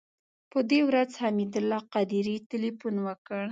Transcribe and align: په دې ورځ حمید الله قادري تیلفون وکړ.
په 0.51 0.59
دې 0.69 0.79
ورځ 0.89 1.09
حمید 1.21 1.53
الله 1.59 1.81
قادري 1.93 2.35
تیلفون 2.49 2.95
وکړ. 3.07 3.41